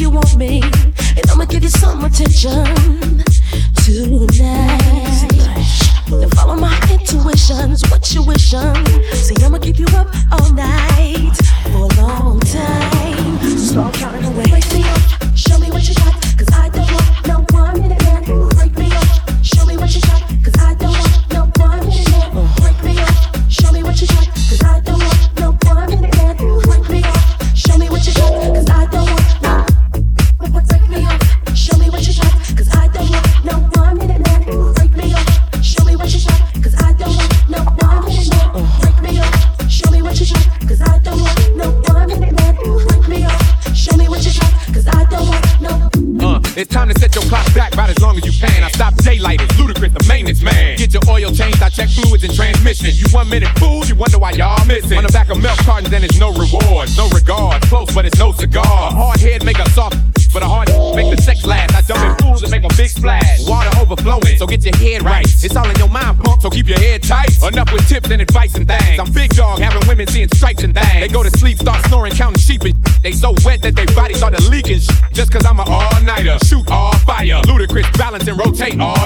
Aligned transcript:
you 0.00 0.08
want 0.08 0.34
me, 0.36 0.62
and 0.62 1.30
I'ma 1.30 1.44
give 1.44 1.62
you 1.62 1.68
some 1.68 2.04
attention 2.04 2.64
tonight. 3.84 4.80
Now 6.08 6.28
follow 6.30 6.56
my 6.56 6.74
intuitions, 6.90 7.82
what 7.90 8.12
you 8.14 8.22
wishing? 8.22 8.86
See, 9.12 9.36
I'ma 9.44 9.58
keep 9.58 9.78
you 9.78 9.86
up 9.88 10.08
all 10.32 10.52
night. 10.52 11.29
It's 46.60 46.68
time 46.68 46.90
to 46.90 47.00
set 47.00 47.14
your 47.14 47.24
clock 47.24 47.48
back 47.54 47.72
about 47.72 47.88
as 47.88 47.98
long 48.02 48.18
as 48.18 48.26
you 48.26 48.32
can. 48.36 48.62
I 48.62 48.68
stop 48.68 48.94
daylight, 48.96 49.40
it's 49.40 49.54
Ludacris, 49.54 49.96
the 49.96 50.04
maintenance 50.06 50.42
man. 50.42 50.76
Get 50.76 50.92
your 50.92 51.00
oil 51.08 51.32
changed, 51.32 51.62
I 51.62 51.70
check 51.70 51.88
fluids 51.88 52.22
and 52.22 52.34
transmission. 52.34 52.90
You 52.92 53.08
one 53.16 53.30
minute 53.30 53.48
fools, 53.58 53.88
you 53.88 53.94
wonder 53.94 54.18
why 54.18 54.32
y'all 54.32 54.62
missing. 54.66 54.98
On 54.98 55.04
the 55.04 55.08
back 55.08 55.30
of 55.30 55.40
milk 55.40 55.56
cartons, 55.64 55.88
then 55.88 56.04
it's 56.04 56.20
no 56.20 56.28
reward, 56.36 56.90
no 56.98 57.08
regard. 57.16 57.62
Close, 57.62 57.88
but 57.94 58.04
it's 58.04 58.18
no 58.18 58.32
cigar. 58.32 58.92
A 58.92 58.92
hard 58.92 59.20
head 59.20 59.42
make 59.42 59.58
a 59.58 59.70
soft, 59.70 59.96
but 60.34 60.42
a 60.42 60.46
hard 60.46 60.68
make 60.94 61.08
the 61.08 61.16
sex 61.22 61.46
last. 61.46 61.72
I 61.72 61.80
dump 61.80 62.04
in 62.04 62.26
pools 62.26 62.42
and 62.42 62.50
make 62.52 62.64
a 62.64 62.76
big 62.76 62.90
splash. 62.92 63.40
Water 63.48 63.72
overflowing, 63.80 64.36
so 64.36 64.46
get 64.46 64.62
your 64.62 64.76
head 64.76 65.00
right. 65.02 65.24
It's 65.24 65.56
all 65.56 65.64
in 65.64 65.76
your 65.76 65.88
keep 66.60 66.68
your 66.68 66.78
head 66.78 67.02
tight. 67.02 67.30
Enough 67.42 67.72
with 67.72 67.88
tips 67.88 68.10
and 68.10 68.20
advice 68.20 68.54
and 68.54 68.68
things. 68.68 68.98
I'm 68.98 69.10
big 69.12 69.30
dog, 69.34 69.60
having 69.60 69.86
women 69.88 70.06
seeing 70.06 70.28
stripes 70.28 70.62
and 70.62 70.74
things. 70.74 71.00
They 71.00 71.08
go 71.08 71.22
to 71.22 71.30
sleep, 71.30 71.58
start 71.58 71.84
snoring, 71.86 72.12
counting 72.12 72.40
sheep 72.40 72.62
and 72.62 72.74
They 73.02 73.12
so 73.12 73.34
wet 73.44 73.62
that 73.62 73.74
their 73.74 73.86
bodies 73.86 74.18
started 74.18 74.42
leaking 74.48 74.80
Just 75.12 75.32
cause 75.32 75.44
I'm 75.46 75.58
an 75.58 75.66
all-nighter, 75.68 76.38
shoot 76.44 76.68
all 76.70 76.92
fire. 76.98 77.40
Ludacris 77.48 77.90
balance 77.96 78.28
and 78.28 78.38
rotate 78.38 78.78
all. 78.78 78.99